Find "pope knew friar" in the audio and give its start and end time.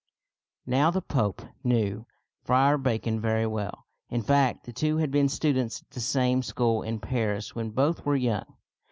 1.03-2.79